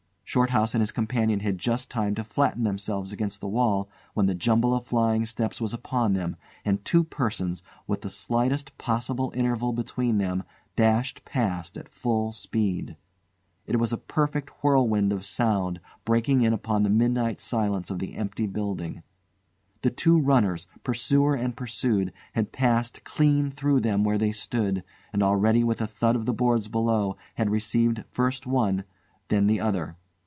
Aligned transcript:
Shorthouse 0.33 0.73
and 0.73 0.81
his 0.81 0.93
companion 0.93 1.41
just 1.57 1.91
had 1.91 2.01
time 2.01 2.15
to 2.15 2.23
flatten 2.23 2.63
themselves 2.63 3.11
against 3.11 3.41
the 3.41 3.49
wall 3.49 3.89
when 4.13 4.27
the 4.27 4.33
jumble 4.33 4.73
of 4.73 4.87
flying 4.87 5.25
steps 5.25 5.59
was 5.59 5.73
upon 5.73 6.13
them, 6.13 6.37
and 6.63 6.85
two 6.85 7.03
persons, 7.03 7.61
with 7.85 7.99
the 8.01 8.09
slightest 8.09 8.77
possible 8.77 9.33
interval 9.35 9.73
between 9.73 10.19
them, 10.19 10.45
dashed 10.77 11.25
past 11.25 11.75
at 11.75 11.89
full 11.89 12.31
speed. 12.31 12.95
It 13.67 13.77
was 13.77 13.91
a 13.91 13.97
perfect 13.97 14.63
whirlwind 14.63 15.11
of 15.11 15.25
sound 15.25 15.81
breaking 16.05 16.43
in 16.43 16.53
upon 16.53 16.83
the 16.83 16.89
midnight 16.89 17.41
silence 17.41 17.91
of 17.91 17.99
the 17.99 18.15
empty 18.15 18.47
building. 18.47 19.03
The 19.81 19.89
two 19.91 20.17
runners, 20.17 20.65
pursuer 20.81 21.35
and 21.35 21.57
pursued, 21.57 22.13
had 22.31 22.53
passed 22.53 23.03
clean 23.03 23.51
through 23.51 23.81
them 23.81 24.05
where 24.05 24.17
they 24.17 24.31
stood, 24.31 24.85
and 25.11 25.21
already 25.21 25.65
with 25.65 25.81
a 25.81 25.87
thud 25.87 26.25
the 26.25 26.31
boards 26.31 26.69
below 26.69 27.17
had 27.35 27.49
received 27.49 28.05
first 28.09 28.47
one, 28.47 28.85
then 29.27 29.47
the 29.47 29.59
other. 29.59 29.97